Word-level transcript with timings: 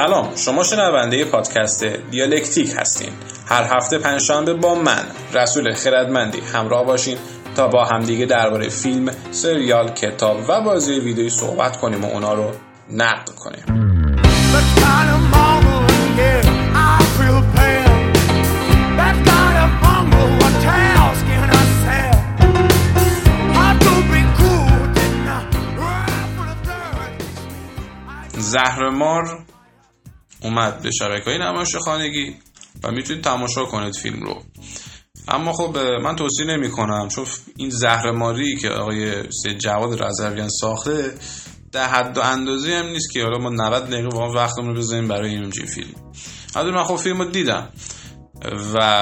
سلام 0.00 0.36
شما 0.36 0.62
شنونده 0.62 1.24
پادکست 1.24 1.84
دیالکتیک 1.84 2.74
هستین. 2.78 3.12
هر 3.46 3.76
هفته 3.76 3.98
پنجشنبه 3.98 4.54
با 4.54 4.74
من 4.74 5.04
رسول 5.34 5.74
خردمندی 5.74 6.40
همراه 6.40 6.84
باشین 6.84 7.18
تا 7.56 7.68
با 7.68 7.84
همدیگه 7.84 8.26
درباره 8.26 8.68
فیلم 8.68 9.10
سریال 9.30 9.88
کتاب 9.88 10.36
و 10.48 10.60
بازی 10.60 11.00
ویدیویی 11.00 11.30
صحبت 11.30 11.76
کنیم 11.76 12.04
و 12.04 12.06
اونا 12.06 12.34
رو 12.34 12.50
نقد 12.90 13.28
کنیم. 13.28 13.64
زهرمار 28.38 29.49
اومد 30.42 30.82
به 30.82 30.90
شبکه 30.90 31.30
های 31.30 31.38
نمایش 31.38 31.76
خانگی 31.76 32.36
و 32.84 32.90
می‌تونید 32.90 33.24
تماشا 33.24 33.64
کنید 33.64 33.94
فیلم 33.96 34.22
رو. 34.22 34.42
اما 35.28 35.52
خب 35.52 35.78
من 35.78 36.16
توصیه 36.16 36.46
نمی 36.46 36.70
کنم 36.70 37.08
چون 37.08 37.26
این 37.56 37.70
زهرماری 37.70 38.56
که 38.56 38.68
آقای 38.68 39.22
سید 39.42 39.58
جواد 39.58 40.02
رضویان 40.02 40.48
ساخته 40.48 41.14
در 41.72 41.88
حد 41.88 42.18
و 42.18 42.20
اندازه 42.20 42.74
هم 42.74 42.86
نیست 42.86 43.10
که 43.12 43.22
حالا 43.22 43.38
ما 43.38 43.50
90 43.50 43.90
دقیقه 43.90 44.08
واقعا 44.08 44.32
وقتمون 44.32 44.68
رو 44.68 44.74
بزنیم 44.74 45.08
برای 45.08 45.30
این 45.30 45.44
همچین 45.44 45.66
فیلم. 45.66 45.94
البته 46.56 46.76
من 46.76 46.84
خب 46.84 46.96
فیلم 46.96 47.18
رو 47.18 47.24
دیدم 47.24 47.68
و 48.74 49.00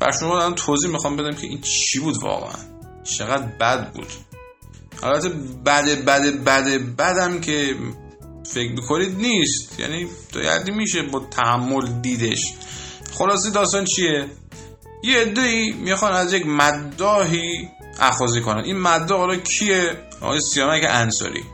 بر 0.00 0.12
شما 0.20 0.38
دارم 0.38 0.54
توضیح 0.54 0.90
می‌خوام 0.90 1.16
بدم 1.16 1.32
که 1.32 1.46
این 1.46 1.60
چی 1.60 1.98
بود 1.98 2.16
واقعا. 2.22 2.58
چقدر 3.04 3.46
بد 3.60 3.92
بود. 3.92 4.06
البته 5.02 5.28
بده 5.66 5.96
بده 5.96 6.30
بده 6.30 6.78
بدم 6.78 7.40
که 7.40 7.76
فکر 8.50 8.72
می‌کنید 8.72 9.16
نیست. 9.16 9.80
یعنی 9.80 10.06
یعنی 10.34 10.70
میشه 10.70 11.02
با 11.02 11.20
تحمل 11.30 12.00
دیدش. 12.02 12.52
خلاصی 13.18 13.50
داستان 13.50 13.84
چیه؟ 13.84 14.26
یه 15.02 15.18
عده‌ای 15.18 15.72
می‌خوان 15.72 16.12
از 16.12 16.32
یک 16.32 16.46
مداهی 16.46 17.68
اخاذی 18.00 18.40
کنن. 18.40 18.64
این 18.64 18.78
مداح 18.78 19.18
حالا 19.18 19.36
کیه؟ 19.36 19.96
آقای 20.20 20.40
سیامک 20.40 20.82
انصاری. 20.88 21.44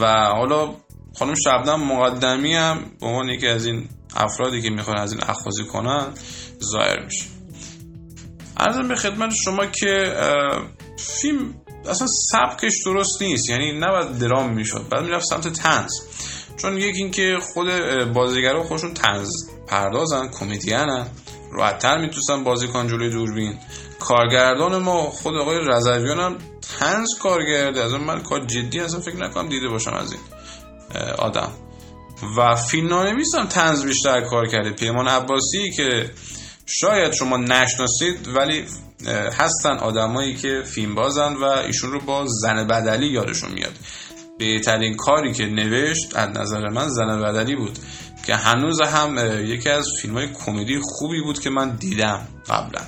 و 0.00 0.06
حالا 0.26 0.74
خانم 1.18 1.34
شبنم 1.34 1.84
مقدمی 1.84 2.54
هم 2.54 2.78
به 3.00 3.06
عنوان 3.06 3.28
یکی 3.28 3.46
از 3.46 3.66
این 3.66 3.88
افرادی 4.16 4.62
که 4.62 4.70
می‌خوان 4.70 4.98
از 4.98 5.12
این 5.12 5.22
اخاذی 5.28 5.64
کنن 5.64 6.06
ظاهر 6.64 7.04
میشه. 7.04 7.24
ارزم 8.56 8.88
به 8.88 8.94
خدمت 8.94 9.34
شما 9.44 9.66
که 9.66 10.14
فیلم 10.98 11.54
اصلا 11.88 12.06
سبکش 12.06 12.82
درست 12.84 13.22
نیست. 13.22 13.48
یعنی 13.48 13.72
نباید 13.72 14.18
درام 14.18 14.54
می‌شد. 14.54 14.88
بعد 14.90 15.04
می‌رفت 15.04 15.26
سمت 15.26 15.48
تنز 15.48 15.92
چون 16.56 16.76
یکی 16.76 16.98
اینکه 16.98 17.38
خود 17.52 17.68
بازیگرا 18.12 18.62
خودشون 18.62 18.94
تنز 18.94 19.30
پردازن 19.66 20.28
کمدینن. 20.28 21.06
راحتتر 21.52 21.98
می‌تونستن 21.98 22.44
بازی 22.44 22.68
کنن 22.68 22.88
جلوی 22.88 23.10
دوربین. 23.10 23.58
کارگردان 24.00 24.78
ما 24.78 25.02
خود 25.02 25.36
آقای 25.36 25.58
رضویان 25.58 26.20
هم 26.20 26.36
تنز 26.78 27.08
کارگرده. 27.22 27.84
از 27.84 27.92
من 27.92 28.22
کار 28.22 28.44
جدی 28.44 28.80
اصلا 28.80 29.00
فکر 29.00 29.16
نکنم 29.16 29.48
دیده 29.48 29.68
باشم 29.68 29.92
از 29.92 30.12
این 30.12 30.20
آدم. 31.18 31.52
و 32.36 32.54
فیلمنامه‌نویس 32.54 33.34
هم 33.34 33.46
تنز 33.46 33.84
بیشتر 33.84 34.20
کار 34.20 34.46
کرده. 34.46 34.70
پیمان 34.70 35.08
عباسی 35.08 35.70
که 35.70 36.10
شاید 36.66 37.12
شما 37.12 37.36
نشناسید 37.36 38.28
ولی 38.28 38.64
هستن 39.38 39.78
آدمایی 39.78 40.34
که 40.34 40.62
فیلم 40.64 40.94
بازن 40.94 41.34
و 41.34 41.44
ایشون 41.44 41.92
رو 41.92 42.00
با 42.00 42.26
زن 42.26 42.66
بدلی 42.66 43.06
یادشون 43.06 43.52
میاد. 43.52 43.72
بهترین 44.38 44.96
کاری 44.96 45.32
که 45.32 45.46
نوشت 45.46 46.16
از 46.16 46.28
نظر 46.28 46.68
من 46.68 46.88
زن 46.88 47.22
بدلی 47.22 47.56
بود 47.56 47.78
که 48.26 48.34
هنوز 48.34 48.80
هم 48.80 49.16
یکی 49.44 49.70
از 49.70 49.86
فیلم 50.02 50.14
های 50.14 50.28
کمدی 50.32 50.80
خوبی 50.82 51.20
بود 51.20 51.40
که 51.40 51.50
من 51.50 51.76
دیدم 51.76 52.28
قبلا. 52.48 52.80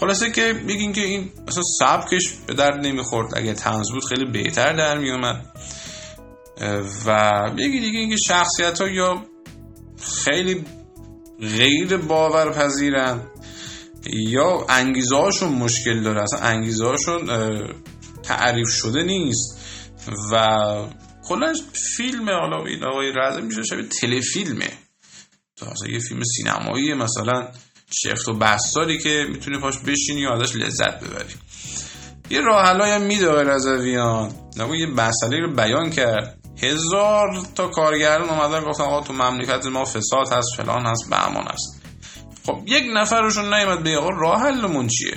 خلاصه 0.00 0.30
که 0.30 0.52
میگین 0.66 0.92
که 0.92 1.00
این 1.00 1.30
اصلا 1.48 1.62
سبکش 1.78 2.32
به 2.46 2.54
درد 2.54 2.86
نمی‌خورد. 2.86 3.38
اگه 3.38 3.54
تنز 3.54 3.90
بود 3.90 4.04
خیلی 4.04 4.24
بهتر 4.24 4.72
در 4.72 4.98
میومد 4.98 5.46
و 7.06 7.50
یکی 7.56 7.80
دیگه 7.80 7.98
اینکه 7.98 8.16
شخصیت 8.16 8.80
ها 8.80 8.88
یا 8.88 9.22
خیلی 10.24 10.64
غیر 11.40 11.96
باورپذیرن. 11.96 13.20
یا 14.06 14.66
انگیزه 14.68 15.16
هاشون 15.16 15.48
مشکل 15.48 16.02
داره. 16.02 16.22
اصلا 16.22 16.38
انگیزه 16.40 16.84
هاشون 16.86 17.26
تعریف 18.22 18.68
شده 18.68 19.02
نیست. 19.02 19.58
و 20.32 20.36
کلا 21.28 21.54
فیلم 21.96 22.30
حالا 22.30 22.64
این 22.64 22.84
آقای 22.84 23.12
رزه 23.16 23.40
میشه 23.40 23.62
شبیه 23.62 23.86
تلفیلمه. 24.00 24.70
مثلا 25.62 25.88
یه 25.88 25.98
فیلم 25.98 26.22
سینمایی 26.36 26.94
مثلا 26.94 27.48
شفت 27.90 28.28
و 28.28 28.32
بستاری 28.32 28.98
که 28.98 29.26
می‌تونی 29.30 29.58
پاش 29.58 29.78
بشینی 29.78 30.26
و 30.26 30.30
ازش 30.30 30.56
لذت 30.56 31.04
ببری. 31.04 31.34
یه 32.30 32.40
راه 32.40 32.66
هم 32.66 33.02
میده 33.02 33.28
آقای 33.28 33.44
رضویان. 33.44 34.32
یه 34.56 34.86
مسئله 34.86 35.40
رو 35.40 35.54
بیان 35.54 35.90
کرد. 35.90 36.38
هزار 36.62 37.26
تا 37.54 37.68
کارگران 37.68 38.28
اومدن 38.28 38.64
گفتن 38.64 38.84
آقا 38.84 39.00
تو 39.00 39.12
مملکت 39.12 39.66
ما 39.66 39.84
فساد 39.84 40.28
هست 40.32 40.48
فلان 40.56 40.86
هست 40.86 41.10
بهمان 41.10 41.44
هست. 41.48 41.79
خب 42.50 42.62
یک 42.66 42.84
نفرشون 42.94 43.54
نیومد 43.54 43.82
به 43.82 43.98
آقا 43.98 44.08
راه 44.08 44.42
حلمون 44.42 44.86
چیه؟ 44.86 45.16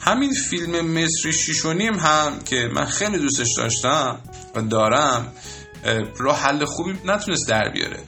همین 0.00 0.32
فیلم 0.32 0.80
مصری 0.80 1.32
شیشونیم 1.32 1.94
هم 1.94 2.32
که 2.44 2.70
من 2.74 2.84
خیلی 2.84 3.18
دوستش 3.18 3.48
داشتم 3.56 4.20
و 4.54 4.62
دارم 4.62 5.32
اه، 5.84 5.98
راه 6.18 6.36
حل 6.36 6.64
خوبی 6.64 6.98
نتونست 7.04 7.48
در 7.48 7.68
بیاره. 7.68 7.98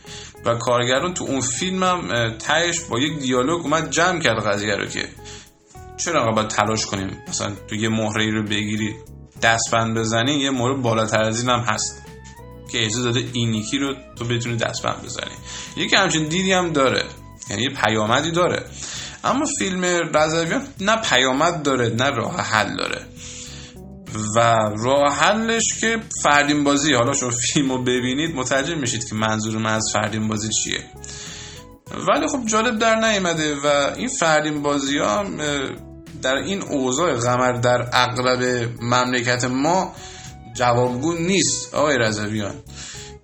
و 0.44 0.55
کارگران 0.55 1.15
تو 1.15 1.25
اون 1.25 1.41
فیلم 1.41 1.83
هم 1.83 2.10
اه، 2.10 2.37
تهش 2.38 2.81
با 2.81 2.99
یک 2.99 3.19
دیالوگ 3.19 3.62
اومد 3.62 3.91
جمع 3.91 4.21
کرد 4.21 4.47
قضیه 4.47 4.77
رو 4.77 4.87
که 4.87 5.09
چرا 5.97 6.33
باید 6.33 6.49
تلاش 6.49 6.87
کنیم؟ 6.87 7.22
مثلا 7.28 7.53
تو 7.69 7.75
یه 7.75 7.89
مهره 7.89 8.22
ای 8.22 8.31
رو 8.31 8.43
بگیری 8.43 8.94
دستبند 9.43 9.99
بزنی 9.99 10.33
یه 10.33 10.50
مهره 10.50 10.75
بالاتر 10.75 11.22
از 11.22 11.41
این 11.41 11.50
هم 11.50 11.60
هست 11.60 12.03
که 12.72 12.87
اجازه 12.87 13.03
داده 13.03 13.25
این 13.33 13.54
یکی 13.54 13.78
رو 13.78 13.94
تو 14.16 14.25
بتونی 14.25 14.56
دستبند 14.56 15.03
بزنی. 15.03 15.34
یکی 15.77 15.97
همچین 15.97 16.28
دیدی 16.28 16.53
هم 16.53 16.72
داره. 16.72 17.04
یعنی 17.53 17.69
پیامدی 17.69 18.31
داره. 18.31 18.65
اما 19.25 19.45
فیلم 19.59 19.85
رضویان 20.15 20.63
نه 20.81 20.97
پیامد 20.97 21.63
داره 21.63 21.89
نه 21.89 22.11
راه 22.11 22.41
حل 22.41 22.77
داره. 22.77 23.03
و 24.37 24.41
راه 24.79 25.15
حلش 25.15 25.81
که 25.81 25.99
فردین 26.23 26.65
بازی 26.65 26.95
حالا 26.95 27.15
شما 27.15 27.31
فیلم 27.31 27.73
رو 27.73 27.83
ببینید 27.83 28.35
متوجه 28.35 28.75
میشید 28.75 29.09
که 29.09 29.15
منظور 29.15 29.59
من 29.59 29.75
از 29.75 29.91
فردین 29.93 30.29
بازی 30.29 30.49
چیه. 30.49 30.85
ولی 32.09 32.27
خب 32.29 32.47
جالب 32.47 32.79
در 32.79 32.95
نیامده 32.95 33.55
و 33.55 33.67
این 33.97 34.09
فردین 34.09 34.63
بازی 34.63 34.99
ها 34.99 35.25
در 36.23 36.34
این 36.34 36.63
اوضاع 36.63 37.15
قمر 37.15 37.53
در 37.53 37.89
اغلب 37.93 38.69
مملکت 38.81 39.45
ما 39.45 39.95
جوابگو 40.55 41.13
نیست 41.13 41.75
آقای 41.75 41.99
رضویان 41.99 42.55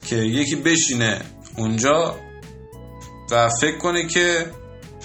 که 0.06 0.16
یکی 0.16 0.56
بشینه 0.56 1.21
اونجا 1.56 2.16
و 3.31 3.49
فکر 3.61 3.78
کنه 3.78 4.06
که 4.06 4.47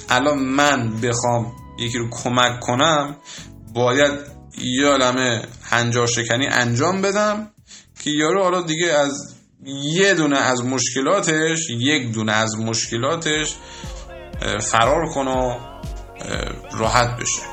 الان 0.09 0.39
من 0.39 1.01
بخوام 1.01 1.51
یکی 1.79 1.97
رو 1.97 2.09
کمک 2.09 2.59
کنم 2.59 3.17
باید 3.73 4.11
یه 4.57 4.87
عالمه 4.87 5.41
هنجار 5.63 6.07
شکنی 6.07 6.47
انجام 6.47 7.01
بدم 7.01 7.51
که 8.03 8.09
یارو 8.09 8.43
حالا 8.43 8.61
دیگه 8.61 8.87
از 8.87 9.35
یه 9.65 10.13
دونه 10.13 10.37
از 10.37 10.65
مشکلاتش 10.65 11.69
یک 11.69 12.11
دونه 12.11 12.31
از 12.31 12.59
مشکلاتش 12.59 13.55
فرار 14.61 15.05
کنه 15.05 15.31
و 15.31 15.59
راحت 16.71 17.17
بشه. 17.21 17.52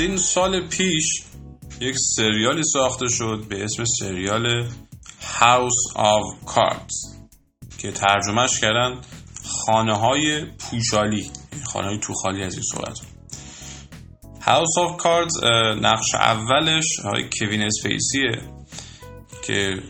چندین 0.00 0.16
سال 0.16 0.68
پیش 0.68 1.22
یک 1.80 1.96
سریالی 1.98 2.62
ساخته 2.72 3.08
شد 3.08 3.44
به 3.48 3.64
اسم 3.64 3.84
سریال 3.84 4.68
House 5.20 5.96
of 5.96 6.50
Cards 6.50 7.16
که 7.78 7.92
ترجمهش 7.92 8.60
کردن 8.60 9.00
خانه 9.44 9.98
های 9.98 10.44
پوشالی 10.44 11.30
خانه 11.64 11.86
های 11.86 11.98
توخالی 11.98 12.42
از 12.42 12.54
این 12.54 12.62
صورت 12.62 12.98
House 14.40 14.76
of 14.78 15.02
Cards 15.02 15.44
نقش 15.82 16.14
اولش 16.14 16.98
های 17.04 17.28
کوین 17.38 17.62
اسپیسیه 17.62 18.42
که 19.42 19.82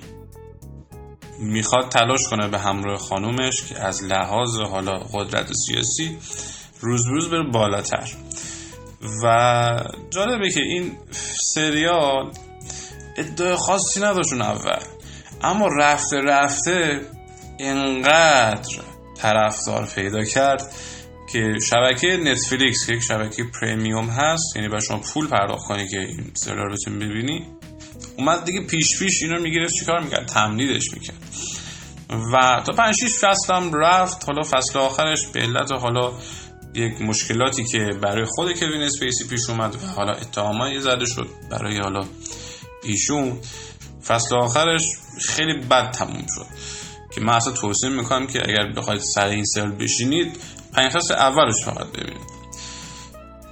می‌خواد 1.39 1.89
تلاش 1.89 2.21
کنه 2.31 2.49
به 2.49 2.59
همراه 2.59 2.99
خانومش 2.99 3.62
که 3.62 3.79
از 3.79 4.05
لحاظ 4.05 4.61
حالا 4.61 4.99
قدرت 4.99 5.53
سیاسی 5.53 6.19
روز 6.81 7.07
روز 7.07 7.31
بره 7.31 7.51
بالاتر. 7.53 8.09
و 9.23 9.85
جالبه 10.11 10.50
که 10.50 10.61
این 10.61 10.93
سریال 11.55 12.32
ادعای 13.17 13.56
خاصی 13.56 14.00
نداشت 14.00 14.32
اون 14.32 14.43
اول. 14.43 14.82
اما 15.43 15.67
رفته 15.67 16.17
رفته 16.17 17.00
انقدر 17.58 18.82
طرفدار 19.17 19.87
پیدا 19.87 20.25
کرد 20.25 20.73
که 21.32 21.55
شبکه 21.69 22.17
نتفلیکس 22.17 22.87
که 22.87 22.93
یک 22.94 23.02
شبکه 23.02 23.44
پریمیوم 23.61 24.06
هست 24.06 24.56
یعنی 24.56 24.69
باید 24.69 24.82
شما 24.82 24.99
پول 24.99 25.29
پرداخت 25.29 25.67
کنی 25.69 25.88
که 25.88 25.99
این 25.99 26.31
سریال 26.35 26.58
رو 26.58 26.73
بتونی 26.73 27.06
ببینی 27.06 27.47
اومد 28.19 28.44
دیگه 28.44 28.67
پیش 28.67 28.99
پیش 28.99 29.23
اینو 29.23 29.41
می‌گرفت 29.41 29.75
چیکار 29.75 30.00
می‌کرد؟ 30.00 30.26
تمدیدش 30.26 30.93
می‌کرد. 30.93 31.17
و 32.32 32.62
تا 32.67 32.73
5 32.73 32.94
6 32.94 33.25
فصل 33.25 33.55
هم 33.55 33.75
رفت 33.75 34.25
حالا 34.25 34.43
فصل 34.43 34.79
آخرش 34.79 35.26
به 35.26 35.41
علت 35.41 35.73
حالا 35.73 36.12
یک 36.75 37.03
مشکلاتی 37.03 37.65
که 37.65 37.79
برای 38.03 38.25
خود 38.25 38.53
کوین 38.53 38.83
اسپیسی 38.83 39.29
پیش 39.29 39.51
اومد. 39.51 39.75
و 39.75 39.87
حالا 39.87 40.13
اتهامایی 40.13 40.81
زده 40.81 41.07
شد. 41.07 41.29
برای 41.51 41.79
حالا 41.79 42.05
ایشون 42.83 43.39
فصل 44.07 44.37
آخرش 44.37 44.83
خیلی 45.21 45.59
بد 45.59 45.91
تموم 45.91 46.27
شد. 46.35 46.47
که 47.15 47.21
من 47.21 47.33
اصلا 47.33 47.53
توصیه 47.53 47.91
می‌کنم 47.91 48.27
که 48.27 48.41
اگر 48.49 48.73
بخواید 48.77 49.01
سر 49.01 49.27
این 49.27 49.45
سریال 49.45 49.73
بشینید 49.73 50.37
پنج 50.73 50.93
فصل 50.93 51.15
اولش 51.15 51.65
فقط 51.65 51.87
ببینید. 51.87 52.31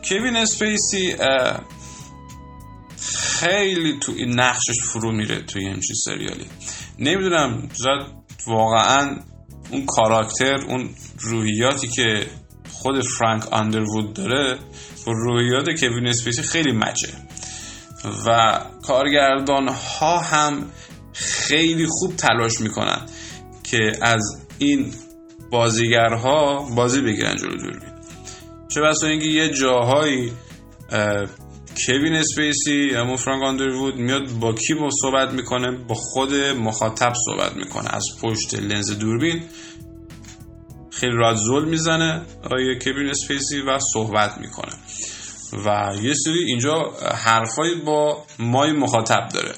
کوین 0.05 0.37
اسپیسی 0.37 1.17
خیلی 3.41 3.99
تو 4.00 4.12
این 4.17 4.41
نقشش 4.41 4.81
فرو 4.81 5.12
میره 5.12 5.43
توی 5.43 5.67
همچین 5.67 5.97
سریالی. 6.05 6.47
نمی‌دونم 6.99 7.69
شاید 7.82 8.06
واقعا 8.47 9.17
اون 9.70 9.87
کاراکتر 9.87 10.55
اون 10.55 10.91
روحیاتی 11.20 11.88
که 11.88 12.26
خود 12.78 13.04
فرانک 13.19 13.52
آندروود 13.52 14.12
داره 14.12 14.58
با 15.06 15.12
روحیات 15.12 15.80
کوین 15.80 16.06
اسپیسی 16.06 16.42
خیلی 16.42 16.72
match 16.72 17.02
ه 17.02 17.08
و 18.26 18.60
کارگردان 18.82 19.69
ها 19.69 20.19
هم 20.19 20.64
خیلی 21.12 21.86
خوب 21.90 22.16
تلاش 22.16 22.60
می‌کنن 22.60 23.06
که 23.64 23.92
از 24.02 24.22
این 24.58 24.92
بازیگرها 25.50 26.69
بازی 26.76 27.00
بگیرن 27.00 27.36
جلو 27.36 27.56
دوربین 27.56 27.90
چه 28.69 28.81
بسا 28.81 29.06
اینکه 29.06 29.26
یه 29.26 29.48
جاهایی 29.48 30.32
کوین 31.86 32.14
اسپیسی 32.14 32.90
اما 32.96 33.16
فرانک 33.16 33.42
آندروود 33.42 33.96
میاد 33.96 34.31
با 34.40 34.52
کی 34.52 34.74
با 34.74 34.88
صحبت 35.02 35.32
می‌کنه 35.32 35.70
با 35.70 35.94
خود 35.94 36.34
مخاطب 36.34 37.12
صحبت 37.26 37.56
می‌کنه 37.56 37.94
از 37.94 38.04
پشت 38.22 38.54
لنز 38.54 38.98
دوربین. 38.98 39.42
خیلی 41.00 41.16
راحت 41.16 41.36
زل 41.36 41.64
می‌زنه 41.64 42.22
آیه 42.50 42.78
کوین 42.78 43.10
اسپیسی 43.10 43.60
و 43.60 43.78
صحبت 43.92 44.38
می‌کنه. 44.38 44.72
و 45.64 45.92
یه 46.02 46.14
سری 46.24 46.44
اینجا 46.46 46.74
حرفایی 47.14 47.74
با 47.74 48.24
مای 48.38 48.72
مخاطب 48.72 49.28
داره. 49.34 49.54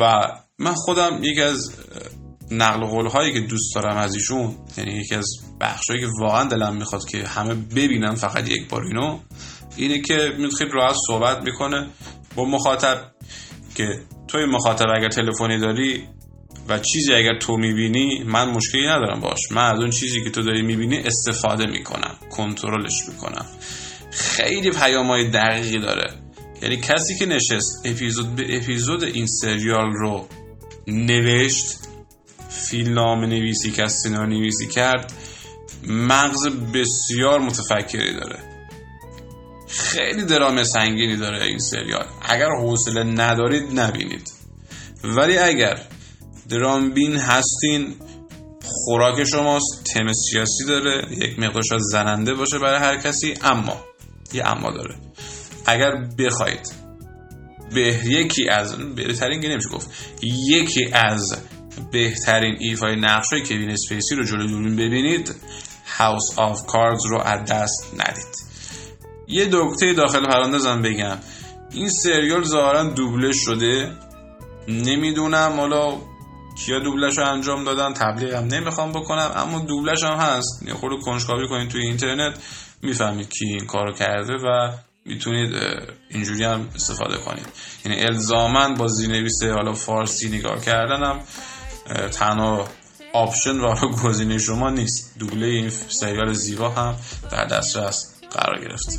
و 0.00 0.20
من 0.58 0.74
خودم 0.74 1.18
یکی 1.22 1.40
از 1.40 1.74
نقل 2.50 2.86
قول 2.86 3.06
هایی 3.06 3.32
که 3.32 3.40
دوست 3.40 3.74
دارم 3.74 3.96
از 3.96 4.14
ایشون 4.14 4.56
یعنی 4.78 4.92
یکی 4.92 5.14
از 5.14 5.26
بخشایی 5.60 6.00
که 6.00 6.08
واقعا 6.20 6.44
دلم 6.44 6.76
می‌خواد 6.76 7.08
که 7.08 7.26
همه 7.26 7.54
ببینن 7.54 8.14
فقط 8.14 8.48
یک 8.48 8.68
بار 8.68 8.84
اینو 8.84 9.18
اینه 9.76 10.00
که 10.00 10.32
خیلی 10.58 10.70
راحت 10.72 10.96
صحبت 11.06 11.42
می‌کنه 11.42 11.86
با 12.36 12.44
مخاطب 12.44 13.10
که 13.74 14.00
توی 14.28 14.44
مخاطب 14.44 14.86
اگر 14.96 15.08
تلفنی 15.08 15.58
داری 15.58 16.08
و 16.70 16.78
چیزی 16.78 17.14
اگر 17.14 17.38
تو 17.38 17.56
می‌بینی 17.56 18.24
من 18.24 18.50
مشکلی 18.50 18.86
ندارم 18.86 19.20
باش. 19.20 19.52
من 19.52 19.74
از 19.74 19.80
اون 19.80 19.90
چیزی 19.90 20.24
که 20.24 20.30
تو 20.30 20.42
داری 20.42 20.62
می‌بینی 20.62 20.98
استفاده 20.98 21.66
می‌کنم 21.66 22.16
کنترلش 22.30 23.08
می‌کنم 23.08 23.46
خیلی 24.10 24.70
پیامهای 24.70 25.30
دقیقی 25.30 25.78
داره. 25.78 26.14
یعنی 26.62 26.76
کسی 26.76 27.18
که 27.18 27.26
نشست 27.26 27.82
اپیزود 27.84 28.36
به 28.36 28.56
اپیزود 28.56 29.04
این 29.04 29.26
سریال 29.26 29.92
رو 29.92 30.28
نوشت 30.86 31.78
فیلم 32.48 32.98
نویسی 32.98 33.70
که 33.70 33.86
سینما 33.86 34.24
نویسی 34.24 34.66
کرد 34.66 35.12
مغز 35.86 36.48
بسیار 36.48 37.40
متفکری 37.40 38.12
داره. 38.12 38.38
خیلی 39.68 40.24
درام 40.24 40.64
سنگینی 40.64 41.16
داره 41.16 41.44
این 41.44 41.58
سریال. 41.58 42.06
اگر 42.22 42.48
حوصله 42.60 43.02
ندارید 43.02 43.80
نبینید. 43.80 44.32
ولی 45.04 45.38
اگر 45.38 45.80
درام 46.50 46.90
بین 46.90 47.16
هستین. 47.16 47.94
خوراک 48.62 49.24
شماست 49.24 49.84
تم 49.84 50.12
سیاسی 50.12 50.64
داره. 50.66 51.06
یک 51.10 51.38
مقدار 51.38 51.62
شاید 51.62 51.82
زننده 51.82 52.34
باشه 52.34 52.58
برای 52.58 52.78
هر 52.78 52.96
کسی 52.96 53.34
اما 53.42 53.84
یه 54.32 54.46
اما 54.46 54.70
داره. 54.70 54.94
اگر 55.66 55.92
بخواید 56.18 56.72
به 57.74 58.00
یکی 58.04 58.48
از 58.48 58.94
بهترین 58.94 59.40
که 59.40 59.48
نمیشه 59.48 59.68
گفت 59.68 59.90
یکی 60.22 60.90
از 60.92 61.38
بهترین 61.92 62.56
ایفای 62.60 62.96
نقش 62.96 63.32
های 63.32 63.42
کوین 63.42 63.70
اسپیسی 63.70 64.14
رو 64.14 64.24
جلو 64.24 64.46
دوربین 64.46 64.76
ببینید 64.76 65.34
House 65.98 66.38
of 66.38 66.66
Cards 66.66 67.06
رو 67.10 67.20
از 67.20 67.50
دست 67.50 67.94
ندید. 67.94 68.50
یه 69.28 69.48
نکته 69.52 69.92
داخل 69.92 70.26
پرانتزم 70.26 70.82
بگم. 70.82 71.18
این 71.72 71.88
سریال 71.88 72.44
ظاهرا 72.44 72.84
دوبله 72.84 73.32
شده. 73.32 73.92
نمی‌دونم 74.68 75.52
حالا 75.56 76.09
کیا 76.58 76.78
دوبلش 76.78 77.18
رو 77.18 77.32
انجام 77.32 77.64
دادن 77.64 77.92
تبلیغ 77.92 78.34
هم 78.34 78.44
نمی‌خوام 78.44 78.92
بکنم 78.92 79.32
اما 79.36 79.58
دوبلش 79.58 80.04
هم 80.04 80.16
هست. 80.16 80.62
یه 80.66 80.74
خورده 80.74 80.96
کنجکاوی 80.96 81.48
کنید 81.48 81.70
توی 81.70 81.82
اینترنت 81.82 82.38
می‌فهمید 82.82 83.28
کی 83.28 83.44
این 83.44 83.66
کارو 83.66 83.92
کرده 83.92 84.34
و 84.34 84.72
می‌تونید 85.04 85.54
اینجوری 86.10 86.44
هم 86.44 86.68
استفاده 86.74 87.16
کنید. 87.16 87.46
یعنی 87.84 88.00
الزاماً 88.00 88.74
با 88.74 88.88
زیرنویس 88.88 89.42
حالا 89.42 89.72
فارسی 89.72 90.28
نگاه 90.28 90.60
کردن 90.60 91.02
هم 91.04 91.20
تنها 92.10 92.68
option 93.12 93.60
و 93.60 93.74
گزینه 94.04 94.38
شما 94.38 94.70
نیست. 94.70 95.18
دوبله 95.18 95.46
این 95.46 95.70
سریال 95.70 96.32
زیبا 96.32 96.68
هم 96.68 96.96
در 97.32 97.44
دسترس 97.44 98.14
قرار 98.30 98.60
گرفته 98.60 98.92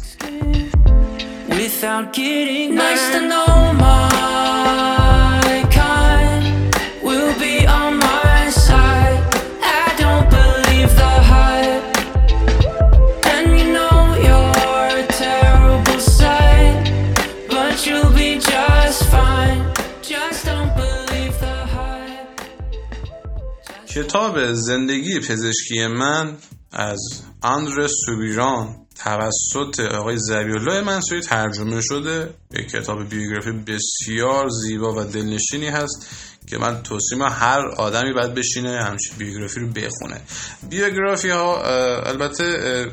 کتاب 24.04 24.54
زندگی 24.54 25.20
پزشکی 25.20 25.88
من 25.88 26.38
از 26.72 27.00
آندر 27.42 27.88
سوبیران 27.88 28.76
توسط 29.04 29.80
آقای 29.80 30.18
زبیالله 30.18 30.82
منصوری 30.82 31.22
ترجمه 31.22 31.82
شده. 31.82 32.30
یک 32.52 32.70
کتاب 32.70 33.10
بیوگرافی 33.10 33.52
بسیار 33.52 34.50
زیبا 34.50 34.94
و 34.94 35.04
دلنشینی 35.04 35.68
هست 35.68 36.08
که 36.48 36.58
من 36.58 36.84
توصیم 36.84 37.22
هر 37.22 37.60
آدمی 37.78 38.14
باید 38.14 38.34
بشینه 38.34 38.84
همچین 38.84 39.18
بیوگرافی 39.18 39.60
رو 39.60 39.68
بخونه. 39.68 40.22
بیوگرافی 40.70 41.30
ها 41.30 41.64
البته 42.04 42.88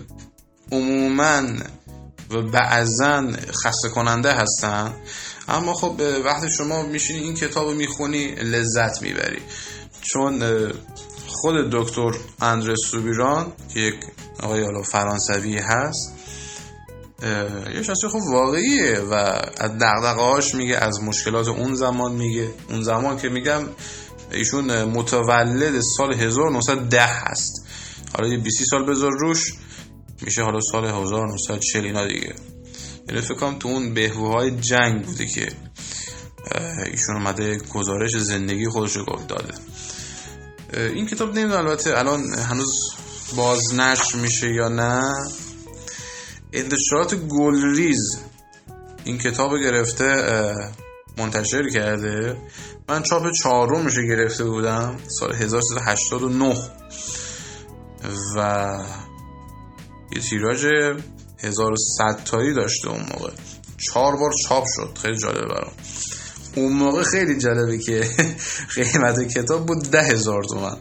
عموما 0.73 1.43
و 2.31 2.43
بعضا 2.43 3.33
خسته 3.65 3.89
کننده 3.89 4.33
هستن 4.33 4.93
اما 5.49 5.75
خب 5.75 6.03
وقتی 6.25 6.51
شما 6.51 6.83
میشینی 6.83 7.21
این 7.21 7.35
کتاب 7.35 7.69
رو 7.69 7.75
می‌خونی 7.75 8.35
لذت 8.35 9.03
می‌بری. 9.03 9.43
چون 10.01 10.43
خود 11.27 11.71
دکتر 11.71 12.11
اندرس 12.41 12.79
سوبیران 12.81 13.53
که 13.75 13.81
یک 13.81 13.95
آقای 14.43 14.65
حالا 14.65 14.83
فرانسوی 14.83 15.59
هست 15.59 16.13
یه 17.75 17.83
شخصی 17.83 18.09
خب 18.09 18.21
واقعیه 18.33 19.01
و 19.01 19.15
از 19.59 19.79
دقدقهاش 19.79 20.55
میگه 20.55 20.77
از 20.77 21.03
مشکلات 21.03 21.49
اون 21.49 21.75
زمان 21.75 22.13
میگه. 22.13 22.49
اون 22.71 22.83
زمان 22.83 23.19
که 23.19 23.29
میگم 23.29 23.63
ایشون 24.33 24.85
متولد 24.85 25.81
سال 25.81 26.15
1910 26.15 27.03
هست. 27.03 27.67
حالا 28.17 28.29
یه 28.29 28.39
20 28.39 28.65
سال 28.65 28.87
بذار 28.87 29.13
روش 29.19 29.55
میشه 30.23 30.43
حالا 30.43 30.61
سال 30.61 30.85
1940 30.85 31.85
اینا 31.85 32.07
دیگه. 32.07 32.35
یعنی 33.09 33.21
فکر 33.21 33.53
تو 33.53 33.69
اون 33.69 33.95
بهبوهای 33.95 34.51
جنگ 34.51 35.03
بوده 35.03 35.27
که 35.27 35.49
ایشون 36.93 37.17
اومده 37.17 37.59
گزارش 37.59 38.17
زندگی 38.17 38.69
خودش 38.69 38.97
رو 38.97 39.05
داده. 39.29 39.55
این 40.75 41.07
کتاب 41.07 41.39
نمی‌دونم 41.39 41.67
البته 41.67 41.99
الان 41.99 42.33
هنوز 42.33 42.91
بازنشر 43.37 44.17
میشه 44.17 44.55
یا 44.55 44.69
نه. 44.69 45.15
انتشارات 46.53 47.15
گلریز 47.15 48.19
این 49.05 49.19
کتاب 49.19 49.59
گرفته 49.59 50.55
منتشر 51.19 51.69
کرده. 51.69 52.37
من 52.89 53.03
چاپ 53.03 53.31
چهارمش 53.43 53.95
گرفته 53.95 54.45
بودم 54.45 54.97
سال 55.07 55.35
1389 55.35 56.57
و 58.37 58.69
یه 60.17 60.23
تیراژ 60.23 60.67
1100 61.39 62.23
تایی 62.25 62.55
داشته 62.55 62.89
اون 62.89 63.07
موقع. 63.13 63.33
چهار 63.79 64.17
بار 64.17 64.31
چاپ 64.49 64.65
شد 64.77 64.99
خیلی 65.03 65.19
جالبه 65.19 65.47
برام. 65.47 65.73
اون 66.59 66.73
موقع 66.73 67.03
خیلی 67.03 67.39
جالبه 67.39 67.79
که 67.79 68.05
قیمت 68.75 69.21
کتاب 69.21 69.67
بود 69.67 69.91
ده 69.91 70.03
هزار 70.03 70.45
تومن 70.45 70.77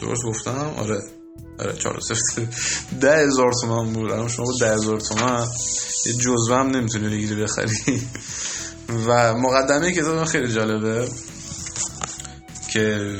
درست 0.00 0.22
گفتم؟ 0.24 0.74
آره. 0.78 1.02
آره 1.58 1.72
چهار 1.72 2.00
صفر 2.00 2.42
ده 3.00 3.16
هزار 3.16 3.52
تومن 3.60 3.92
بود. 3.92 4.10
الان 4.10 4.28
شما 4.28 4.46
ده 4.60 4.74
هزار 4.74 5.00
تومن 5.00 5.46
یه 6.06 6.12
جزوه 6.12 6.56
هم 6.56 6.66
نمی‌تونی 6.66 7.08
بگیری 7.08 7.42
بخری. 7.42 7.76
و 9.06 9.34
مقدمه 9.34 9.92
کتاب 9.92 10.24
خیلی 10.24 10.52
جالبه 10.52 11.08
که 12.72 13.14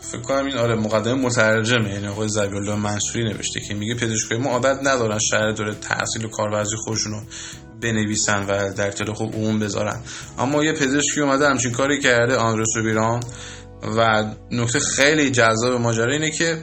فکر 0.00 0.22
کنم 0.22 0.46
این 0.46 0.56
آره 0.56 0.74
مقدمه 0.74 1.14
مترجمه. 1.14 1.92
یعنی 1.92 2.06
آقای 2.06 2.28
زبیالله 2.28 2.74
منصوری 2.74 3.24
نوشته 3.24 3.60
که 3.60 3.74
میگه 3.74 3.94
پزشکای 3.94 4.38
ما 4.38 4.50
عادت 4.50 4.78
ندارن 4.82 5.18
شهر 5.18 5.52
داره 5.52 5.74
تحصیل 5.74 6.24
و 6.24 6.28
کارورزی 6.28 6.76
خودشونو 6.76 7.20
بنویسن 7.82 8.46
و 8.46 8.74
در 8.74 8.90
طول 8.90 9.12
خوب 9.12 9.34
عموم 9.34 9.58
بذارن. 9.58 10.00
اما 10.38 10.64
یه 10.64 10.72
پزشکی 10.72 11.20
اومده 11.20 11.48
همچین 11.48 11.72
کاری 11.72 12.00
کرده 12.00 12.36
آندرس 12.36 12.76
بیران 12.84 13.22
و 13.96 14.24
نکته 14.50 14.80
خیلی 14.80 15.30
جذاب 15.30 15.80
ماجرا 15.80 16.12
اینه 16.12 16.30
که 16.30 16.62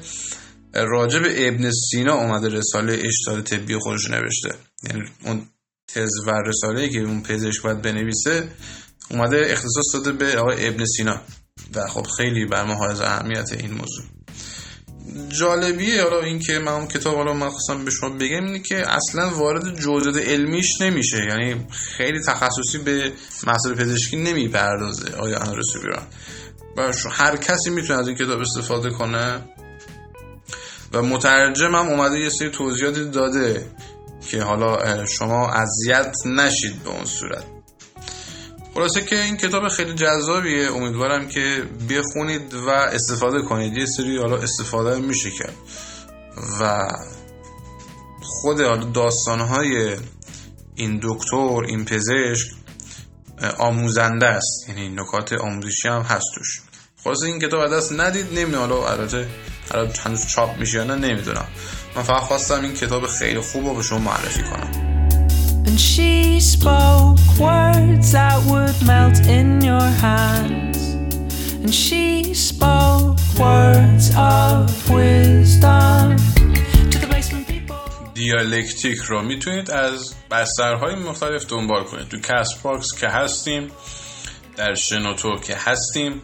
راجع 0.74 1.20
به 1.20 1.48
ابن 1.48 1.72
سینا 1.72 2.14
اومده 2.14 2.50
رساله 2.50 3.02
اشتاد 3.04 3.44
طبی 3.44 3.78
خودش 3.78 4.10
نوشته. 4.10 4.56
یعنی 4.84 5.04
اون 5.26 5.42
تز 5.88 6.12
و 6.28 6.32
رساله 6.46 6.90
که 6.90 7.00
اون 7.00 7.24
پزشک 7.24 7.62
باید 7.62 7.82
بنویسه 7.82 8.48
اومده 9.12 9.48
اختصاص 9.50 9.94
داده 9.94 10.12
به 10.12 10.40
آقای 10.40 10.68
ابن 10.68 10.86
سینا. 10.86 11.22
و 11.76 11.88
خب 11.88 12.08
خیلی 12.18 12.46
بر 12.46 12.66
ما 12.66 12.74
حائز 12.74 13.02
اهمیت 13.02 13.52
این 13.52 13.72
موضوع. 13.72 14.06
جالبیه. 15.30 16.04
حالا 16.04 16.22
این 16.22 16.40
که 16.40 16.60
من 16.60 16.72
اون 16.72 16.88
کتاب 16.88 17.16
حالا 17.16 17.34
من 17.34 17.50
خواستم 17.50 17.86
به 17.86 17.92
شما 17.92 18.10
بگم 18.10 18.46
اینه 18.46 18.60
که 18.60 18.90
اصلا 18.90 19.30
وارد 19.30 19.80
جزئیات 19.80 20.28
علمیش 20.28 20.82
نمیشه. 20.82 21.18
یعنی 21.18 21.66
خیلی 21.72 22.20
تخصصی 22.28 22.78
به 22.78 23.12
مسائل 23.48 23.76
پزشکی 23.76 24.18
نمی‌پردازه. 24.18 25.16
آیا 25.16 25.40
انرس 25.40 25.78
بیران 25.84 26.04
هر 27.12 27.36
کسی 27.36 27.70
می‌تونه 27.70 28.00
از 28.00 28.08
این 28.08 28.18
کتاب 28.18 28.40
استفاده 28.40 28.90
کنه. 28.90 29.40
و 30.94 31.02
مترجم 31.02 31.76
هم 31.76 31.88
اومده 31.88 32.20
یه 32.20 32.30
سری 32.30 32.50
توضیحاتی 32.50 33.10
داده 33.10 33.66
که 34.30 34.42
حالا 34.42 35.06
شما 35.06 35.52
اذیت 35.52 36.16
نشید 36.26 36.84
به 36.84 36.90
اون 36.90 37.06
صورت. 37.06 37.44
خلاصه 38.80 39.02
که 39.02 39.22
این 39.22 39.38
کتاب 39.38 39.68
خیلی 39.68 39.94
جذابیه. 39.94 40.72
امیدوارم 40.72 41.28
که 41.28 41.64
بخونید 41.90 42.54
و 42.54 42.70
استفاده 42.70 43.42
کنید. 43.42 43.78
یه 43.78 43.86
سری 43.86 44.18
حالا 44.18 44.38
استفاده 44.38 45.00
میشه 45.00 45.32
کرد. 45.32 45.54
و 46.62 46.88
خود 48.22 48.62
حالا 48.62 48.84
داستانهای 48.84 49.96
این 50.76 51.00
دکتر 51.04 51.64
این 51.68 51.86
پزشک 51.86 52.48
آموزنده 53.58 54.26
است. 54.26 54.70
یعنی 54.70 54.90
نکات 54.90 55.34
آموزشی 55.34 55.88
هم 55.88 56.02
هست 56.02 56.28
توش. 56.36 56.62
خلاصه 57.04 57.26
این 57.26 57.40
کتاب 57.40 57.74
دست 57.74 57.92
ندید. 57.92 58.40
نمی‌دونم 58.40 58.60
حالا 58.60 58.88
البته 58.88 59.28
هنوز 60.06 60.28
چاپ 60.28 60.60
میشه 60.60 60.78
یا 60.78 60.84
نه 60.84 60.96
نمی‌دونم. 60.96 61.48
من 61.96 62.04
فقط 62.04 62.22
خواستم 62.22 62.62
این 62.62 62.74
کتاب 62.74 63.08
خیلی 63.08 63.40
خوب 63.40 63.68
رو 63.68 63.76
به 63.76 63.84
شما 63.84 64.00
معرفی 64.00 64.44
کنم. 64.44 64.89
And 65.68 65.78
she 65.80 66.40
spoke 66.40 67.20
words 67.40 68.08
that 68.18 68.38
would 68.50 68.78
melt 68.92 69.18
in 69.38 69.62
your 69.70 69.88
hands. 70.06 70.80
And 71.64 71.74
she 71.74 72.34
spoke 72.34 73.18
words 73.40 74.06
of 74.16 74.64
wisdom 74.90 76.18
to 76.92 76.98
the 77.04 77.08
basement 77.14 77.48
people. 77.48 77.76
دیالکتیک 78.14 79.00
رو 79.00 79.22
می‌تونید 79.22 79.72
از 79.72 80.14
بسترهای 80.32 80.96
مختلف 80.96 81.46
دنبال 81.48 81.84
کنید 81.84 82.08
تو 82.08 82.20
کست 82.20 82.64
باکس 82.64 83.00
که 83.00 83.08
هستیم 83.08 83.72
در 84.58 84.76
شنوتو 84.76 85.36
که 85.36 85.56
هستیم 85.56 86.22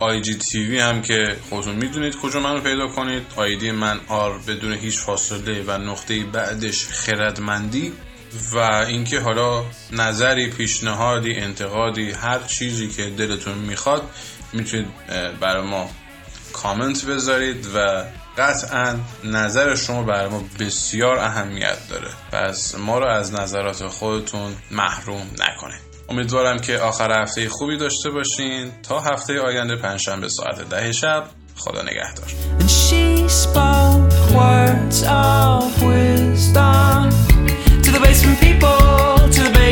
IGTV 0.00 0.78
هم 0.78 1.02
که 1.02 1.36
خودتون 1.50 1.74
می‌دونید 1.74 2.16
کجا 2.16 2.40
من 2.40 2.52
رو 2.52 2.60
پیدا 2.60 2.88
کنید 2.88 3.22
آیدی 3.36 3.70
MR 3.70 4.38
بدون 4.38 4.72
هیچ 4.72 4.98
فاصله 4.98 5.64
و 5.66 5.78
نقطه 5.78 6.24
بعدش 6.24 6.86
خردمندی 6.86 7.92
و 8.52 8.58
اینکه 8.58 9.20
حالا 9.20 9.64
نظری 9.92 10.50
پیشنهادی 10.50 11.34
انتقادی 11.34 12.10
هر 12.10 12.38
چیزی 12.38 12.88
که 12.88 13.10
دلتون 13.10 13.58
می‌خواد 13.58 14.02
می‌تونید 14.52 14.86
برای 15.40 15.62
ما 15.62 15.90
کامنت 16.52 17.04
بذارید 17.04 17.66
و 17.74 18.04
قطعا 18.38 18.96
نظر 19.24 19.74
شما 19.74 20.02
برای 20.02 20.28
ما 20.28 20.44
بسیار 20.60 21.18
اهمیت 21.18 21.88
داره. 21.90 22.08
پس 22.32 22.74
ما 22.74 22.98
رو 22.98 23.06
از 23.06 23.32
نظرات 23.32 23.86
خودتون 23.86 24.52
محروم 24.70 25.26
نکنید. 25.38 25.88
امیدوارم 26.08 26.58
که 26.58 26.78
آخر 26.78 27.22
هفته 27.22 27.48
خوبی 27.48 27.76
داشته 27.76 28.10
باشین. 28.10 28.72
تا 28.82 29.00
هفته 29.00 29.40
آینده 29.40 29.76
پنجشنبه 29.76 30.28
ساعت 30.28 30.68
ده 30.68 30.92
شب 30.92 31.24
خدا 31.56 31.82
نگهدار. 31.82 32.26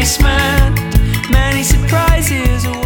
basement, 0.06 0.78
many 1.30 1.64
surprises 1.64 2.64
away. 2.64 2.85